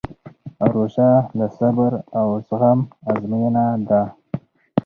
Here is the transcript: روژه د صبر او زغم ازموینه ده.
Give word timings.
روژه 0.71 1.09
د 1.39 1.41
صبر 1.57 1.91
او 2.19 2.27
زغم 2.47 2.79
ازموینه 3.11 3.65
ده. 3.89 4.01